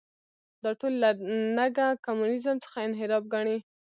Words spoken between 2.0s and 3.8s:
کمونیزم څخه انحراف ګڼي.